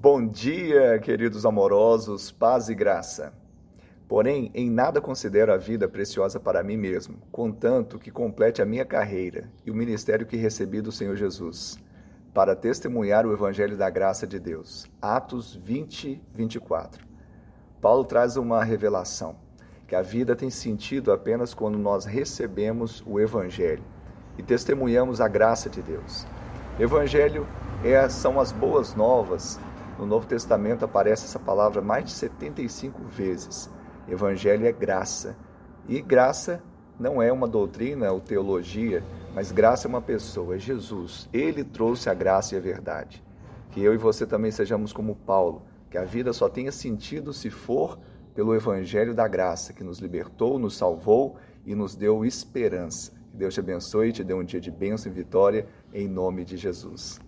[0.00, 3.32] Bom dia, queridos amorosos, paz e graça.
[4.06, 8.84] Porém, em nada considero a vida preciosa para mim mesmo, contanto que complete a minha
[8.84, 11.80] carreira e o ministério que recebi do Senhor Jesus,
[12.32, 14.88] para testemunhar o Evangelho da graça de Deus.
[15.02, 17.04] Atos 20, 24.
[17.80, 19.34] Paulo traz uma revelação,
[19.88, 23.82] que a vida tem sentido apenas quando nós recebemos o Evangelho
[24.38, 26.24] e testemunhamos a graça de Deus.
[26.78, 27.44] Evangelho
[27.82, 29.58] é, são as boas novas
[29.98, 33.68] no Novo Testamento aparece essa palavra mais de 75 vezes.
[34.08, 35.36] Evangelho é graça.
[35.88, 36.62] E graça
[36.98, 39.02] não é uma doutrina ou teologia,
[39.34, 41.28] mas graça é uma pessoa, é Jesus.
[41.32, 43.24] Ele trouxe a graça e a verdade.
[43.70, 47.50] Que eu e você também sejamos como Paulo, que a vida só tenha sentido se
[47.50, 47.98] for
[48.34, 51.36] pelo Evangelho da graça, que nos libertou, nos salvou
[51.66, 53.12] e nos deu esperança.
[53.30, 56.44] Que Deus te abençoe e te dê um dia de bênção e vitória, em nome
[56.44, 57.20] de Jesus.